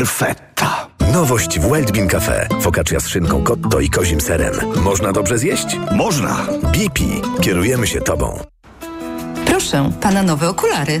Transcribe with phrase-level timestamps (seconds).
[0.00, 0.86] perfetta.
[1.12, 2.48] Nowość w Wildbean Cafe.
[2.60, 4.54] Focaccia z szynką kotto i kozim serem.
[4.76, 5.66] Można dobrze zjeść?
[5.92, 6.46] Można.
[6.62, 7.00] BP.
[7.40, 8.38] Kierujemy się Tobą.
[9.46, 11.00] Proszę, pana nowe okulary.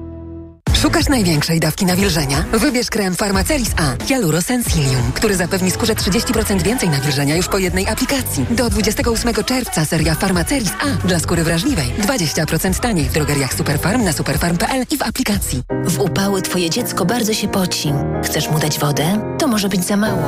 [0.81, 2.45] Szukasz największej dawki nawilżenia?
[2.53, 8.45] Wybierz krem Pharmacelis A Hyalurosensilium, który zapewni skórze 30% więcej nawilżenia już po jednej aplikacji.
[8.51, 11.93] Do 28 czerwca seria Pharmacelis A dla skóry wrażliwej.
[12.01, 15.63] 20% taniej w drogeriach Superfarm na superfarm.pl i w aplikacji.
[15.85, 17.93] W upały twoje dziecko bardzo się poci.
[18.23, 19.35] Chcesz mu dać wodę?
[19.39, 20.23] To może być za mało.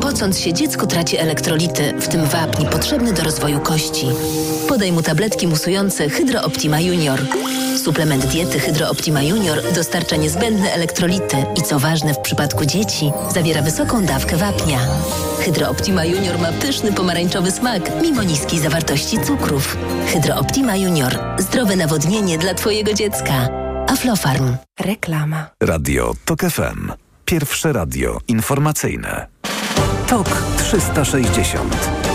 [0.00, 4.06] Pocąc się, dziecko traci elektrolity, w tym wapń potrzebny do rozwoju kości.
[4.68, 7.20] Podaj mu tabletki musujące Hydro Optima Junior.
[7.84, 13.62] Suplement diety Hydro Optima Junior dostarcza niezbędne elektrolity i co ważne w przypadku dzieci, zawiera
[13.62, 14.78] wysoką dawkę wapnia.
[15.40, 19.76] Hydro Optima Junior ma pyszny pomarańczowy smak, mimo niskiej zawartości cukrów.
[20.06, 21.18] Hydro Optima Junior.
[21.38, 23.48] Zdrowe nawodnienie dla Twojego dziecka.
[23.88, 24.56] Aflofarm.
[24.80, 25.46] Reklama.
[25.62, 26.92] Radio TOK FM.
[27.24, 29.26] Pierwsze radio informacyjne.
[30.06, 32.09] TOK 360.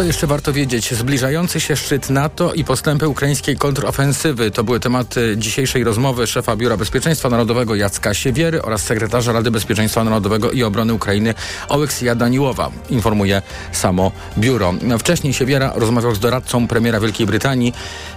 [0.00, 0.94] Co jeszcze warto wiedzieć?
[0.94, 6.76] Zbliżający się szczyt NATO i postępy ukraińskiej kontrofensywy to były tematy dzisiejszej rozmowy szefa Biura
[6.76, 11.34] Bezpieczeństwa Narodowego Jacka Siewiery oraz sekretarza Rady Bezpieczeństwa Narodowego i Obrony Ukrainy
[11.68, 14.74] Oleksija Daniłowa, informuje samo biuro.
[14.98, 17.72] Wcześniej Siewiera rozmawiał z doradcą premiera Wielkiej Brytanii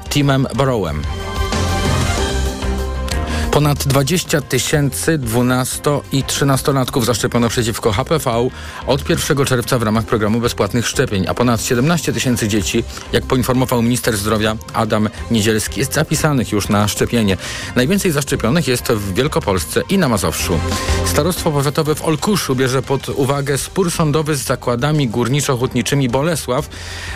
[0.10, 1.02] Timem Barrowem.
[3.54, 8.50] Ponad 20 tysięcy 12 i 13-latków zaszczepiono przeciwko HPV
[8.88, 13.82] od 1 czerwca w ramach programu bezpłatnych szczepień, a ponad 17 tysięcy dzieci, jak poinformował
[13.82, 17.38] minister zdrowia Adam Niedzielski, jest zapisanych już na szczepienie.
[17.76, 20.60] Najwięcej zaszczepionych jest w Wielkopolsce i na Mazowszu.
[21.06, 26.70] Starostwo powiatowe w Olkuszu bierze pod uwagę spór sądowy z zakładami górniczo-hutniczymi Bolesław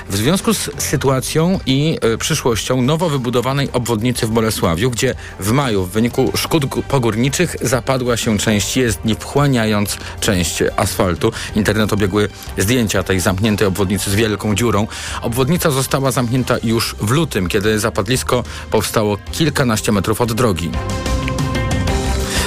[0.10, 5.86] w związku z sytuacją i y, przyszłością nowo wybudowanej obwodnicy w Bolesławiu, gdzie w maju
[5.86, 11.32] w wyniku szkód pogórniczych zapadła się część jezdni, wchłaniając część asfaltu.
[11.56, 14.88] Internet obiegły zdjęcia tej zamkniętej obwodnicy z wielką dziurą.
[15.22, 20.72] Obwodnica została zamknięta już w lutym, kiedy zapadlisko powstało kilkanaście metrów od drogi.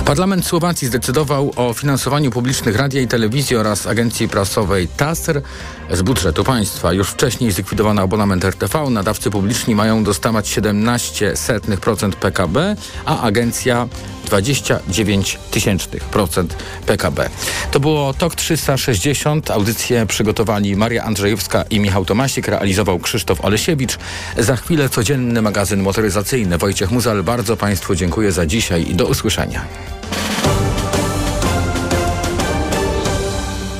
[0.04, 5.42] Parlament Słowacji zdecydował o finansowaniu publicznych radia i telewizji oraz agencji prasowej TASR
[5.90, 6.92] z budżetu państwa.
[6.92, 8.90] Już wcześniej zlikwidowano abonament RTV.
[8.90, 13.88] Nadawcy publiczni mają dostawać 17% PKB, a agencja
[14.30, 16.46] 29%
[16.86, 17.30] PKB.
[17.70, 19.50] To było TOK 360.
[19.50, 22.48] Audycję przygotowali Maria Andrzejowska i Michał Tomasik.
[22.48, 23.98] Realizował Krzysztof Olesiewicz.
[24.38, 26.58] Za chwilę codzienny magazyn motoryzacyjny.
[26.58, 29.64] Wojciech Muzal, bardzo Państwu dziękuję za dzisiaj i do usłyszenia.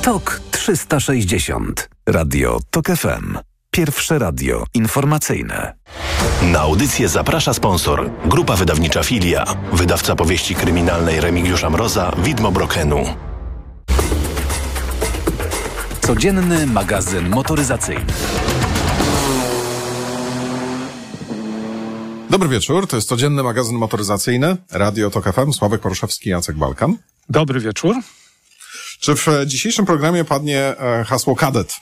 [0.01, 1.89] TOK 360.
[2.07, 3.50] Radio TOK FM.
[3.75, 5.73] Pierwsze radio informacyjne.
[6.41, 8.11] Na audycję zaprasza sponsor.
[8.25, 9.45] Grupa wydawnicza Filia.
[9.73, 13.05] Wydawca powieści kryminalnej Remigiusza Mroza, Widmo Brokenu.
[16.01, 18.05] Codzienny magazyn motoryzacyjny.
[22.29, 26.97] Dobry wieczór, to jest codzienny magazyn motoryzacyjny, Radio TOK FM, Sławek Poruszewski, Jacek Balkan.
[27.29, 27.95] Dobry wieczór.
[28.99, 31.75] Czy w dzisiejszym programie padnie e, hasło kadet?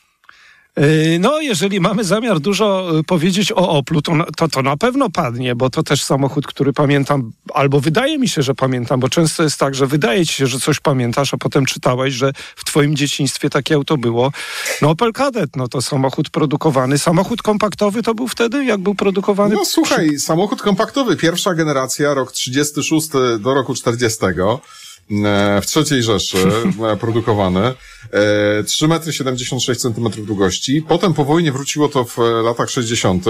[0.78, 5.10] Yy, No, jeżeli mamy zamiar dużo y, powiedzieć o Oplu, to, to to na pewno
[5.10, 9.44] padnie, bo to też samochód, który pamiętam, albo wydaje mi się, że pamiętam, bo często
[9.44, 12.96] jest tak, że wydaje ci się, że coś pamiętasz, a potem czytałeś, że w twoim
[12.96, 14.32] dzieciństwie takie auto było.
[14.82, 16.98] No Opel Kadett, no to samochód produkowany.
[16.98, 19.56] Samochód kompaktowy to był wtedy, jak był produkowany?
[19.56, 23.10] No słuchaj, samochód kompaktowy, pierwsza generacja, rok 36
[23.40, 24.20] do roku 40.
[25.26, 26.38] e, W trzeciej Rzeszy
[26.94, 27.74] e, produkowany.
[28.60, 30.82] E, 3 metry 76 centymetrów długości.
[30.88, 33.26] Potem po wojnie wróciło to w e, latach 60.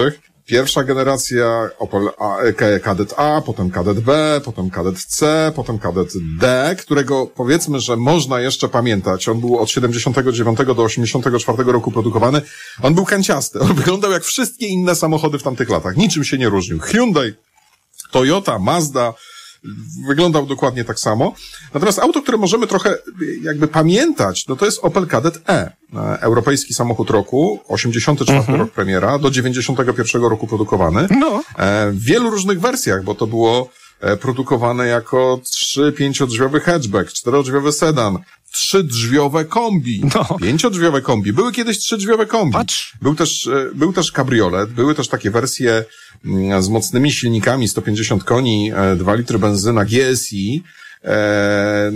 [0.46, 5.78] Pierwsza generacja Opel A, e, K- Kadett A, potem Kadett B, potem Kadett C, potem
[5.78, 9.28] Kadett D, którego powiedzmy, że można jeszcze pamiętać.
[9.28, 12.42] On był od 79 do 84 roku produkowany.
[12.82, 13.60] On był kanciasty.
[13.60, 15.96] On wyglądał jak wszystkie inne samochody w tamtych latach.
[15.96, 16.78] Niczym się nie różnił.
[16.80, 17.32] Hyundai,
[18.10, 19.14] Toyota, Mazda,
[20.08, 21.34] wyglądał dokładnie tak samo.
[21.74, 22.98] Natomiast auto, które możemy trochę
[23.42, 25.72] jakby pamiętać, no to jest Opel Kadett E.
[26.20, 31.06] Europejski samochód roku, 84 rok premiera, do 91 roku produkowany.
[31.20, 31.42] No.
[31.58, 33.70] E, W wielu różnych wersjach, bo to było
[34.00, 35.40] e, produkowane jako
[35.76, 38.18] 3-5-drzwiowy hatchback, 4-drzwiowy sedan,
[38.52, 40.02] trzydrzwiowe kombi.
[40.14, 40.38] No.
[40.42, 41.32] Pięciodrzwiowe kombi.
[41.32, 42.52] Były kiedyś trzydrzwiowe kombi.
[42.52, 42.92] Patrz.
[43.02, 45.84] Był też, e, był też kabriolet, były też takie wersje
[46.24, 50.62] mm, z mocnymi silnikami, 150 koni, e, 2 litry benzyna GSI.
[51.04, 51.92] E,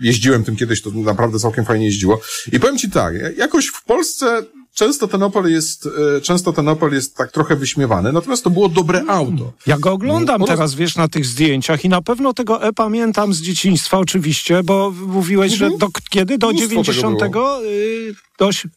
[0.00, 2.20] jeździłem tym kiedyś, to naprawdę całkiem fajnie jeździło.
[2.52, 4.42] I powiem ci tak, jakoś w Polsce
[4.76, 8.68] często ten Opel jest, e, często ten Opel jest tak trochę wyśmiewany, natomiast to było
[8.68, 9.52] dobre auto.
[9.66, 13.40] Ja go oglądam teraz, wiesz, na tych zdjęciach i na pewno tego E pamiętam z
[13.40, 16.38] dzieciństwa oczywiście, bo mówiłeś, że do kiedy?
[16.38, 16.70] Do Mhm.
[16.70, 17.66] Mnóstwo tego 90.
[17.66, 18.68] Y, do, si-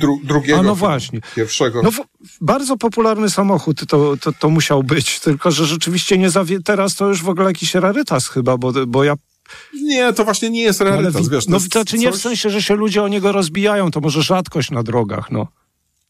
[0.00, 0.58] Dru, drugiego.
[0.58, 1.20] A no właśnie.
[1.36, 1.82] Pierwszego.
[1.82, 1.90] no
[2.40, 6.62] bardzo popularny samochód to, to, to musiał być, tylko że rzeczywiście nie zawie...
[6.62, 9.14] teraz to już w ogóle jakiś rarytas chyba, bo, bo ja
[9.82, 11.44] Nie, to właśnie nie jest realitas, wi- wiesz.
[11.44, 14.00] to no jest to czy nie w sensie, że się ludzie o niego rozbijają, to
[14.00, 15.46] może rzadkość na drogach, no.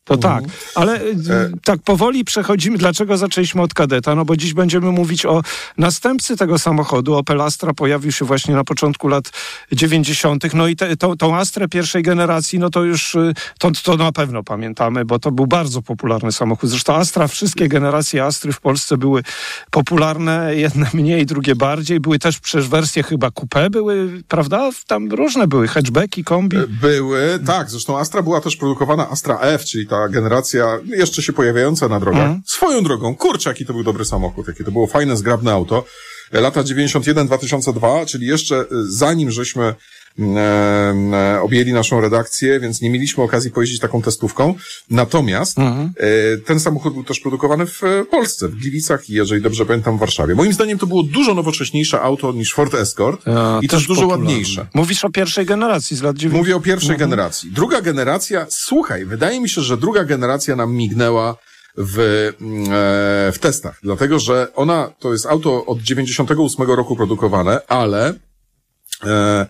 [0.05, 0.45] To Mhm.
[0.45, 1.51] tak, ale y, E.
[1.65, 2.79] tak powoli przechodzimy.
[2.79, 4.15] Dlaczego zaczęliśmy od kadeta?
[4.15, 5.43] No bo dziś będziemy mówić o
[5.79, 7.15] następcy tego samochodu.
[7.15, 9.31] Opel Astra pojawił się właśnie na początku lat
[9.73, 10.55] 90.
[10.55, 14.13] No i te, tą, tą Astrę pierwszej generacji, no to już y, to, to na
[14.13, 16.71] pewno pamiętamy, bo to był bardzo popularny samochód.
[16.71, 19.23] Zresztą Astra, wszystkie generacje Astry w Polsce były
[19.71, 22.01] popularne, jedne mniej, drugie bardziej.
[22.01, 24.71] Były też przecież wersje chyba coupé były, prawda?
[24.87, 26.57] Tam różne były, hatchbacki, kombi.
[26.69, 27.71] Były, tak.
[27.71, 32.23] Zresztą Astra była też produkowana, Astra F, czyli ta generacja jeszcze się pojawiająca na drogach.
[32.23, 32.43] Mhm.
[32.47, 35.85] Swoją drogą, kurczę, jaki to był dobry samochód, jakie to było fajne, zgrabne auto.
[36.33, 39.77] Lata 91-2002, czyli jeszcze y, zanim żeśmy mm, e,
[41.43, 44.55] objęli naszą redakcję, więc nie mieliśmy okazji pojeździć taką testówką.
[44.91, 45.93] Natomiast Mhm.
[45.97, 49.97] e, ten samochód był też produkowany w e, Polsce, w Gliwicach i jeżeli dobrze pamiętam
[49.97, 50.35] w Warszawie.
[50.35, 54.25] Moim zdaniem to było dużo nowocześniejsze auto niż Ford Escort A, i też dużo popularne.
[54.27, 54.67] ładniejsze.
[54.75, 56.43] Mówisz o pierwszej generacji z lat 90.
[56.43, 57.51] Mówię o pierwszej generacji.
[57.53, 61.37] Druga generacja, słuchaj, wydaje mi się, że druga generacja nam mignęła
[61.77, 61.99] w,
[62.41, 68.15] mm, e, w testach, dlatego że ona to jest auto od 98 roku produkowane, ale
[69.05, 69.47] e,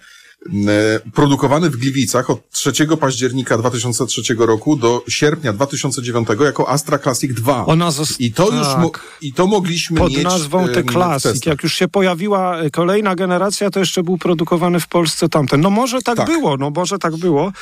[0.68, 7.32] e, produkowane w Gliwicach od 3 października 2003 roku do sierpnia 2009 jako Astra Classic
[7.34, 7.66] 2.
[7.66, 9.00] Ona zost- I to już tak.
[9.22, 11.46] i to mogliśmy Pod mieć nazwą e, w Classic.
[11.46, 15.60] Jak już się pojawiła e, kolejna generacja, to jeszcze był produkowany w Polsce tamten.
[15.60, 16.26] No może tak, Tak.
[16.26, 17.52] było, no może tak było.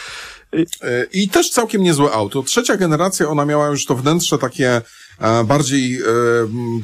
[0.52, 2.42] E, I też całkiem niezłe auto.
[2.42, 4.82] Trzecia generacja, ona miała już to wnętrze takie
[5.44, 6.02] bardziej, e,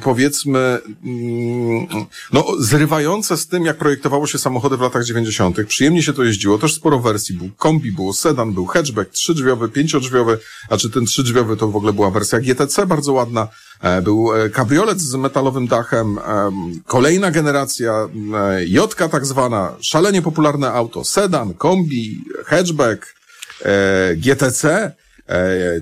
[0.03, 1.87] powiedzmy, mm,
[2.33, 5.57] no, zrywające z tym, jak projektowało się samochody w latach 90.
[5.67, 6.57] Przyjemnie się to jeździło.
[6.57, 7.37] Też sporo wersji.
[7.37, 10.39] Był kombi, było sedan, był hatchback, trzydrzwiowy, pięciodrzwiowy,
[10.69, 13.47] a czy ten trzydrzwiowy to w ogóle była wersja GTC, bardzo ładna.
[13.81, 18.09] E, Był e, kabriolet z metalowym dachem, em, kolejna generacja,
[18.67, 23.15] Jotka tak zwana, szalenie popularne auto, sedan, kombi, hatchback,
[24.17, 24.91] GTC,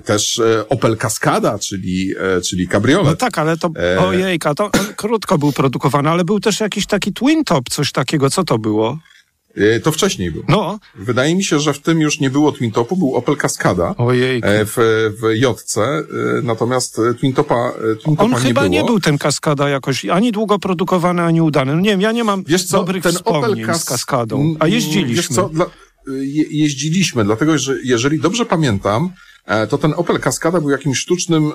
[0.04, 3.18] też e, Opel Cascada, czyli, e, czyli No kabriolet.
[3.18, 4.00] tak, ale to, E.
[4.00, 8.30] ojejka, to on krótko był produkowany, ale był też jakiś taki twin top, coś takiego,
[8.30, 8.98] co to było?
[9.56, 10.42] E, to wcześniej był.
[10.48, 13.94] No, Wydaje mi się, że w tym już nie było Twin Topu, był Opel Cascada
[13.96, 14.48] ojejku.
[14.48, 14.76] e, w,
[15.22, 16.04] w Jotce, e,
[16.42, 17.54] natomiast e, Twin Topa,
[17.92, 18.88] e, Twin On Topa chyba nie nie, było.
[18.88, 21.74] był ten kaskada jakoś ani długo produkowany, ani udany.
[21.74, 23.82] No nie wiem, ja nie mam Wiesz co, dobrych ten wspomnień Opel Cas...
[23.82, 24.54] z kaskadą.
[24.58, 25.14] A Mm, jeździliśmy.
[25.16, 25.66] Wiesz co, dla...
[26.06, 29.10] je, jeździliśmy, dlatego że jeżeli dobrze pamiętam, e,
[29.70, 31.52] to ten Opel Cascada był jakimś sztucznym,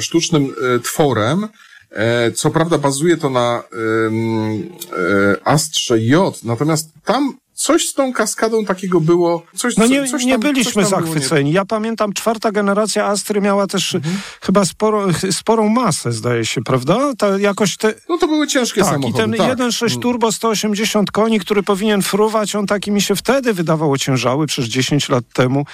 [0.00, 1.48] sztucznym e, tworem.
[1.90, 8.64] E, Co prawda bazuje to na e, Astrze J, natomiast tam coś z tą kaskadą
[8.64, 9.42] takiego było.
[9.56, 11.52] Coś, No nie, coś nie tam, byliśmy coś tam było nie- zachwyceni.
[11.52, 14.16] Ja pamiętam, czwarta generacja Astry miała też Mhm.
[14.40, 16.98] chyba sporo, sporą masę, zdaje się, prawda?
[17.18, 19.18] Ta, jakoś te, No to były ciężkie tak, i samochody.
[19.22, 19.58] ten tak.
[19.58, 24.64] 1.6 turbo 180 koni, który powinien fruwać, on taki mi się wtedy wydawał ociężały, przez
[24.64, 25.64] 10 lat temu.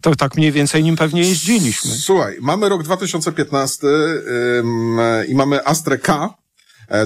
[0.00, 1.90] To tak mniej więcej nim pewnie jeździliśmy.
[1.90, 6.34] Słuchaj, mamy rok 2015 ym, i mamy Astre K,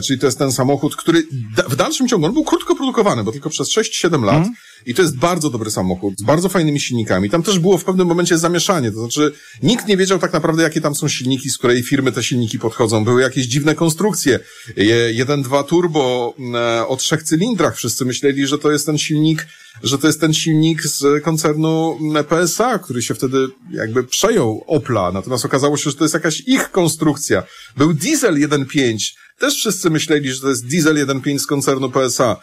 [0.02, 1.23] czyli to jest ten samochód, który
[1.69, 4.55] w dalszym ciągu, on był krótko produkowany, bo tylko przez 6-7 lat Mhm.
[4.87, 7.31] i to jest bardzo dobry samochód, z bardzo fajnymi silnikami.
[7.31, 10.81] Tam też było w pewnym momencie zamieszanie, to znaczy nikt nie wiedział tak naprawdę, jakie
[10.81, 13.05] tam są silniki, z której firmy te silniki podchodzą.
[13.05, 14.40] Były jakieś dziwne konstrukcje.
[14.76, 17.76] Je- 1.2 turbo e, o trzech cylindrach.
[17.76, 19.47] Wszyscy myśleli, że to jest ten silnik,
[19.83, 25.12] że to jest ten silnik z koncernu mm, PSA, który się wtedy jakby przejął Opla.
[25.12, 27.43] Natomiast okazało się, że to jest jakaś ich konstrukcja.
[27.76, 29.14] Był diesel 1.5.
[29.38, 32.37] Też wszyscy myśleli, że to jest diesel 1.5 z koncernu PSA.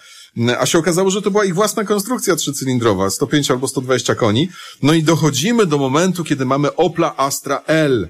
[0.60, 4.50] A się okazało, że to była ich własna konstrukcja trzycylindrowa, 105 albo 120 koni.
[4.84, 8.10] No i dochodzimy do momentu, kiedy mamy Opla Astra L.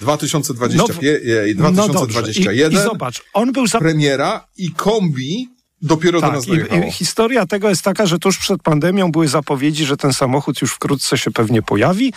[0.00, 2.20] 2020, No, e, No dobrze.
[2.20, 3.78] I, 2021 I zobacz, on był za...
[3.78, 5.48] premiera i kombi
[5.82, 6.84] dopiero tak, do nas dojechało.
[6.84, 10.62] I, I historia tego jest taka, że tuż przed pandemią były zapowiedzi, że ten samochód
[10.62, 12.12] już wkrótce się pewnie pojawi.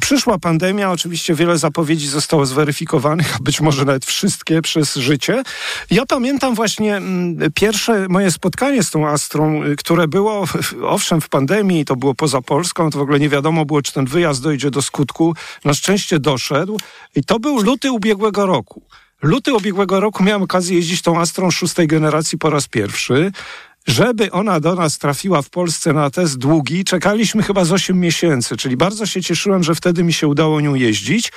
[0.00, 5.42] Przyszła pandemia, oczywiście wiele zapowiedzi zostało zweryfikowanych, a być może nawet wszystkie przez życie.
[5.90, 10.44] Ja pamiętam właśnie mm, pierwsze moje spotkanie z tą Astrą, y, które było
[10.82, 14.06] owszem w pandemii, to było poza Polską, to w ogóle nie wiadomo było, czy ten
[14.06, 15.34] wyjazd dojdzie do skutku.
[15.64, 16.78] Na szczęście doszedł
[17.14, 18.82] i to był luty ubiegłego roku.
[19.24, 23.32] Luty ubiegłego roku miałem okazję jeździć tą Astrą szóstej generacji po raz pierwszy.
[23.86, 28.56] Żeby ona do nas trafiła w Polsce na test długi, czekaliśmy chyba z 8 miesięcy,
[28.56, 31.32] czyli bardzo się cieszyłem, że wtedy mi się udało nią jeździć.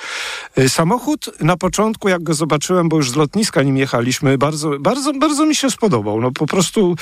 [0.58, 5.12] Y, samochód na początku, jak go zobaczyłem, bo już z lotniska nim jechaliśmy, bardzo, bardzo,
[5.12, 6.20] bardzo mi się spodobał.
[6.20, 6.96] No po prostu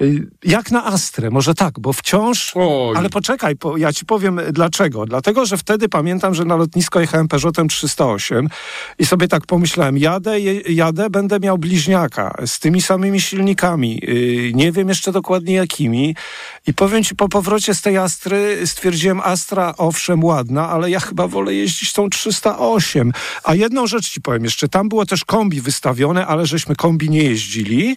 [0.00, 2.52] y, jak na Astrę, może tak, bo wciąż...
[2.54, 2.96] Oj.
[2.96, 5.06] Ale poczekaj, po, ja ci powiem dlaczego.
[5.06, 8.48] Dlatego, że wtedy pamiętam, że na lotnisko jechałem Peugeotem 308
[8.98, 14.02] i sobie tak pomyślałem, jadę, jadę, będę miał bliźniaka z tymi samymi silnikami.
[14.54, 16.16] Nie wiem jeszcze dokładnie jakimi.
[16.66, 21.28] I powiem ci, po powrocie z tej Astry stwierdziłem, Astra owszem ładna, ale ja chyba
[21.28, 23.12] wolę jeździć tą 308.
[23.44, 27.22] A jedną rzecz ci powiem jeszcze, tam było też kombi wystawione, ale żeśmy kombi nie
[27.22, 27.96] jeździli.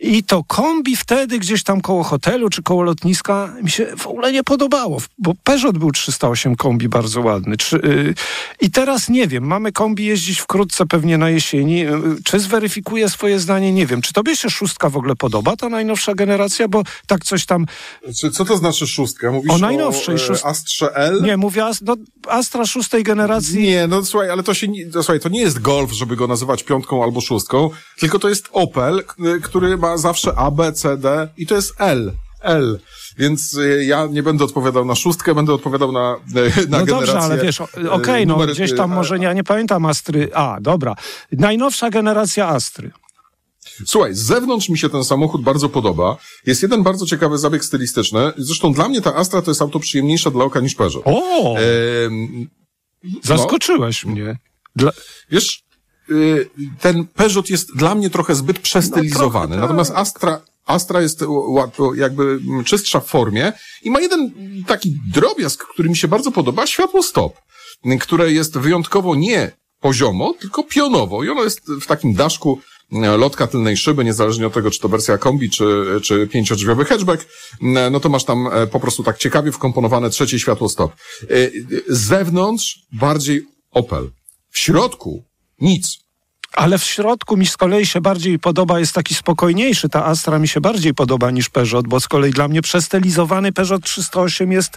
[0.00, 4.32] I to kombi wtedy gdzieś tam koło hotelu czy koło lotniska mi się w ogóle
[4.32, 7.56] nie podobało, bo Peugeot był 308 kombi bardzo ładny.
[7.72, 8.14] Yy,
[8.60, 11.78] I teraz nie wiem, mamy kombi jeździć wkrótce pewnie na jesieni.
[11.78, 13.72] Yy, czy zweryfikuję swoje zdanie?
[13.72, 14.02] Nie wiem.
[14.02, 16.68] Czy tobie się szóstka w ogóle podoba, ta najnowsza generacja?
[16.68, 17.66] Bo tak coś tam...
[18.32, 19.32] Co to znaczy szóstka?
[19.32, 21.22] Mówisz O najnowszej o, szóst- e, Astrze L?
[21.22, 21.96] Nie, mówię Ast- no,
[22.28, 23.62] Astra szóstej generacji.
[23.62, 26.26] Nie, no słuchaj, ale to się nie, to, słuchaj, to nie jest Golf, żeby go
[26.26, 29.04] nazywać piątką albo szóstką, tylko to jest Opel,
[29.42, 32.12] który ma zawsze A, B, C, D i to jest L.
[32.40, 32.80] L.
[33.18, 36.16] Więc y, ja nie będę odpowiadał na szóstkę, będę odpowiadał na,
[36.58, 39.44] y, na No dobrze, ale wiesz, o- okej, y, no gdzieś tam może, ja nie
[39.44, 40.30] pamiętam Astry.
[40.34, 40.94] A, dobra.
[41.32, 42.90] Najnowsza generacja Astry.
[43.86, 46.16] Słuchaj, z zewnątrz mi się ten samochód bardzo podoba.
[46.46, 48.32] Jest jeden bardzo ciekawy zabieg stylistyczny.
[48.36, 51.02] Zresztą dla mnie ta Astra to jest auto przyjemniejsze dla oka niż Peugeot.
[51.06, 51.56] O!
[51.56, 52.46] Ehm,
[53.22, 54.38] Zaskoczyłeś mnie.
[54.76, 54.92] Dla...
[55.30, 55.63] Wiesz,
[56.80, 59.56] ten Peugeot jest dla mnie trochę zbyt przestylizowany.
[59.56, 64.32] No, trochę Natomiast Astra, Astra jest ła- jakby mm, czystsza w formie i ma jeden
[64.66, 67.34] taki drobiazg, który mi się bardzo podoba, światło stop,
[67.86, 72.60] y, które jest wyjątkowo nie poziomo, tylko pionowo i ono jest w takim daszku
[72.92, 77.26] e, lotka tylnej szyby, niezależnie od tego, czy to wersja kombi, czy, czy pięciodrzwiowy hatchback,
[77.90, 80.92] no to masz tam po prostu tak ciekawie wkomponowane trzecie światło stop.
[81.88, 84.10] Z zewnątrz bardziej Opel.
[84.50, 85.24] W środku
[85.60, 86.04] nic.
[86.54, 89.88] Ale w środku mi z kolei się bardziej podoba, jest taki spokojniejszy.
[89.88, 93.84] Ta Astra mi się bardziej podoba niż Peugeot, bo z kolei dla mnie przestylizowany Peugeot
[93.84, 94.76] 308 jest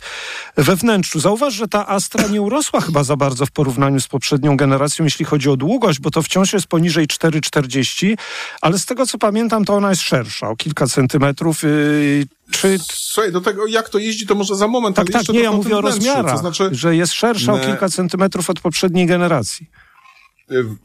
[0.55, 1.19] we wnętrzu.
[1.19, 5.25] Zauważ, że ta Astra nie urosła chyba za bardzo w porównaniu z poprzednią generacją, jeśli
[5.25, 8.17] chodzi o długość, bo to wciąż jest poniżej 4,40,
[8.61, 11.63] ale z tego co pamiętam, to ona jest szersza o kilka centymetrów.
[11.63, 15.21] Yy, czy Słuchaj, do tego jak to jeździ, to może za moment, tak, ale tak,
[15.21, 18.59] jeszcze nie, ja mówię o rozmiarach, To znaczy, że jest szersza o kilka centymetrów od
[18.59, 19.69] poprzedniej generacji.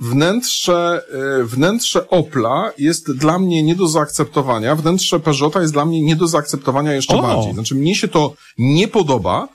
[0.01, 1.03] Wnętrze,
[1.41, 6.17] e, wnętrze Opla jest dla mnie nie do zaakceptowania, wnętrze Peugeota jest dla mnie nie
[6.17, 7.23] do zaakceptowania jeszcze O!
[7.23, 7.55] bardziej.
[7.55, 9.49] Znaczy, mnie się to nie podoba.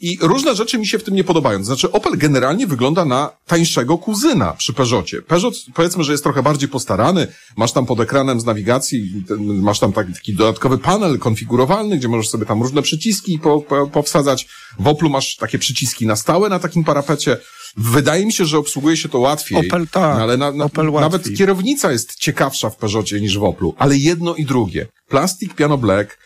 [0.00, 1.64] I różne rzeczy mi się w tym nie podobają.
[1.64, 5.22] Znaczy, Opel generalnie wygląda na tańszego kuzyna przy Peugeotie.
[5.22, 7.26] Peugeot, powiedzmy, że jest trochę bardziej postarany.
[7.56, 12.08] Masz tam pod ekranem z nawigacji, ten, masz tam taki, taki dodatkowy panel konfigurowalny, gdzie
[12.08, 14.48] możesz sobie tam różne przyciski po, po, powsadzać.
[14.78, 17.36] W Oplu masz takie przyciski na stałe na takim parapecie.
[17.76, 19.58] Wydaje mi się, że obsługuje się to łatwiej.
[19.68, 21.10] Opel tak, No, ale na, na, Opel łatwiej.
[21.10, 23.74] nawet kierownica jest ciekawsza w Peugeotie niż w Oplu.
[23.78, 24.86] Ale jedno i drugie.
[25.08, 26.18] Plastik Piano Black,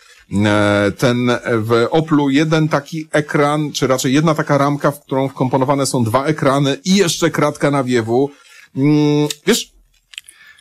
[0.98, 6.04] ten w Oplu jeden taki ekran, czy raczej jedna taka ramka, w którą wkomponowane są
[6.04, 8.30] dwa ekrany i jeszcze kratka nawiewu.
[8.76, 9.74] Mm, Wiesz,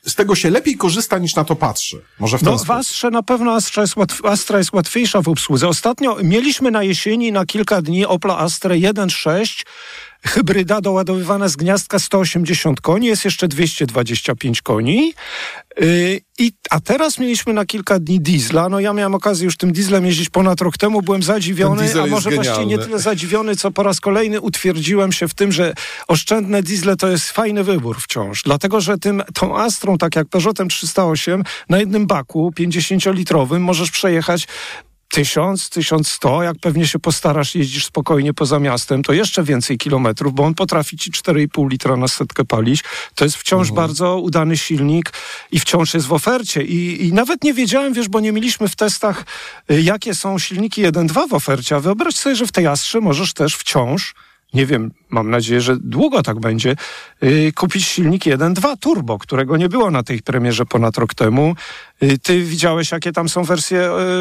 [0.05, 2.01] z tego się lepiej korzysta niż na to patrzy.
[2.19, 2.75] Może w ten No, w sposób.
[2.75, 5.67] Astrze na pewno Astra jest, łatw, Astra jest łatwiejsza w obsłudze.
[5.67, 9.65] Ostatnio mieliśmy na jesieni na kilka dni Opla Astra 1.6
[10.25, 15.13] hybryda doładowywana z gniazdka 180 koni, jest jeszcze 225 koni.
[15.79, 18.69] Yy, i, a teraz mieliśmy na kilka dni diesla.
[18.69, 22.31] No ja miałem okazję już tym dieslem jeździć ponad rok temu, byłem zadziwiony, a może
[22.31, 25.73] właściwie nie tyle zadziwiony, co po raz kolejny utwierdziłem się w tym, że
[26.07, 28.43] oszczędne diesle to jest fajny wybór wciąż.
[28.43, 34.47] Dlatego, że tym, tą Astrą, tak jak Peugeotem 308, na jednym baku 50-litrowym możesz przejechać
[35.13, 40.43] 1000, 1100, jak pewnie się postarasz, jeździsz spokojnie poza miastem, to jeszcze więcej kilometrów, bo
[40.43, 42.83] on potrafi ci 4,5 litra na setkę palić.
[43.15, 45.13] To jest wciąż bardzo udany silnik
[45.51, 46.63] i wciąż jest w ofercie.
[46.63, 49.25] I, I nawet nie wiedziałem, wiesz, bo nie mieliśmy w testach,
[49.71, 53.33] y, jakie są silniki 1.2 w ofercie, a wyobraź sobie, że w tej Astrze możesz
[53.33, 54.13] też wciąż
[54.53, 56.75] nie wiem, mam nadzieję, że długo tak będzie,
[57.21, 61.55] yy, kupić silnik 1.2 turbo, którego nie było na tej premierze ponad rok temu.
[62.01, 63.77] Yy, ty widziałeś, jakie tam są wersje...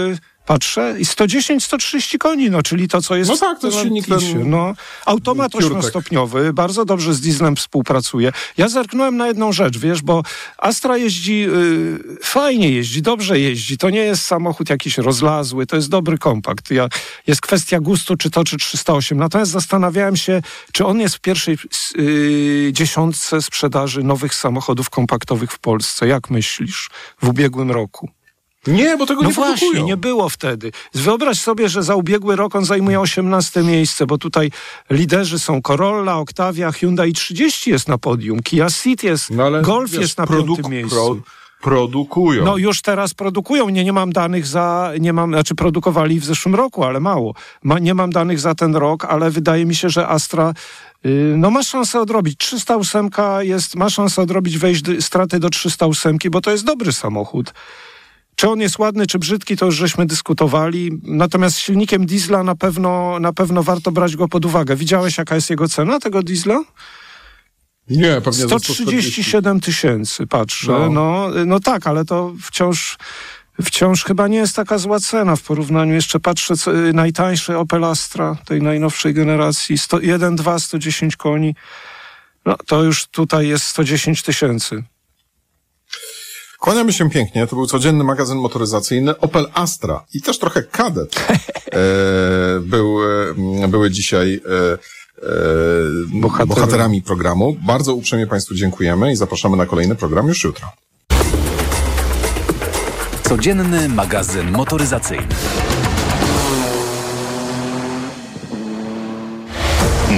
[0.08, 3.30] Yy, patrzę i 110, 130 koni, no czyli to, co jest...
[3.30, 4.50] No tak, to jest silnik ten...
[4.50, 4.74] No,
[5.06, 8.32] automat ośmiostopniowy, bardzo dobrze z dieslem współpracuje.
[8.56, 10.22] Ja zerknąłem na jedną rzecz, wiesz, bo
[10.58, 15.88] Astra jeździ, yy, fajnie jeździ, dobrze jeździ, to nie jest samochód jakiś rozlazły, to jest
[15.88, 16.70] dobry kompakt.
[16.70, 16.88] Ja,
[17.26, 19.18] jest kwestia gustu, czy to, czy 308.
[19.18, 21.58] Natomiast zastanawiałem się, czy on jest w pierwszej
[21.96, 26.06] yy, dziesiątce sprzedaży nowych samochodów kompaktowych w Polsce.
[26.06, 26.90] Jak myślisz
[27.22, 28.10] w ubiegłym roku?
[28.66, 29.86] Nie, bo tego no nie właśnie, produkują.
[29.86, 30.72] nie było wtedy.
[30.94, 34.50] Wyobraź sobie, że za ubiegły rok on zajmuje 18 miejsce, bo tutaj
[34.90, 40.00] liderzy są Corolla, Octavia, Hyundai 30 jest na podium, Kia Ceed jest, no, Golf wiesz,
[40.00, 40.94] jest na piątym miejscu.
[40.96, 41.16] Pro,
[41.62, 42.44] produkują.
[42.44, 43.68] No już teraz produkują.
[43.68, 47.34] Nie, nie mam danych za, nie mam, znaczy produkowali w zeszłym roku, ale mało.
[47.62, 50.54] Ma, nie mam danych za ten rok, ale wydaje mi się, że Astra
[51.04, 52.38] yy, no ma szansę odrobić.
[52.38, 57.52] 308 jest, ma szansę odrobić wejść straty do 308, bo to jest dobry samochód.
[58.36, 60.90] Czy on jest ładny, czy brzydki, to już żeśmy dyskutowali.
[61.02, 64.76] Natomiast z silnikiem diesla na pewno, na pewno warto brać go pod uwagę.
[64.76, 66.64] Widziałeś, jaka jest jego cena tego diesla?
[67.90, 70.72] Nie, pewnie 137 tysięcy, patrzę.
[70.72, 70.90] No.
[70.90, 71.28] No.
[71.46, 71.60] no.
[71.60, 72.98] Tak, ale to wciąż,
[73.62, 75.94] wciąż chyba nie jest taka zła cena w porównaniu.
[75.94, 81.54] Jeszcze patrzę, co, najtańszy Opel Astra tej najnowszej generacji, 100, 1.2, 110 koni.
[82.46, 84.84] No to już tutaj jest 110 tysięcy.
[86.62, 87.46] Kłaniamy się pięknie.
[87.46, 91.40] To był codzienny magazyn motoryzacyjny Opel Astra i też trochę Kadet e,
[92.60, 92.98] był,
[93.64, 94.78] e, były dzisiaj e, e,
[96.20, 96.46] Bohatery.
[96.46, 97.56] bohaterami programu.
[97.66, 100.68] Bardzo uprzejmie Państwu dziękujemy i zapraszamy na kolejny program już jutro.
[103.22, 105.26] Codzienny magazyn motoryzacyjny.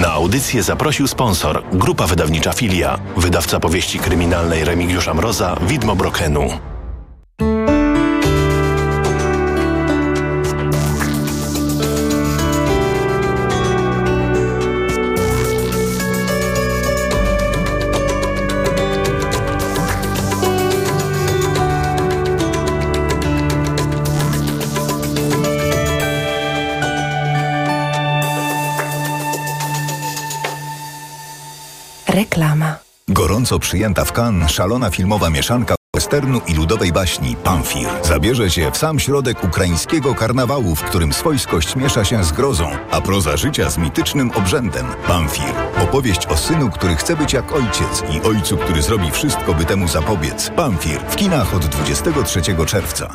[0.04, 6.73] Na audycję zaprosił sponsor, grupa wydawnicza Filia, wydawca powieści kryminalnej Remigiusza Mroza, Widmo Brokenu.
[32.14, 32.76] Reklama.
[33.08, 38.76] Gorąco przyjęta w Cannes szalona filmowa mieszanka westernu i ludowej baśni Pamfir zabierze się w
[38.76, 43.78] sam środek ukraińskiego karnawału, w którym swojskość miesza się z grozą, a proza życia z
[43.78, 44.86] mitycznym obrzędem.
[45.06, 45.54] Pamfir.
[45.82, 49.88] Opowieść o synu, który chce być jak ojciec i ojcu, który zrobi wszystko, by temu
[49.88, 50.50] zapobiec.
[50.56, 51.00] Pamfir.
[51.00, 53.14] W kinach od 23 czerwca.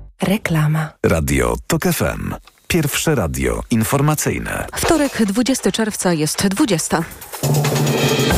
[0.21, 0.89] Reklama.
[1.05, 2.33] Radio TOK FM.
[2.67, 4.67] Pierwsze radio informacyjne.
[4.75, 7.03] Wtorek, 20 czerwca jest 20.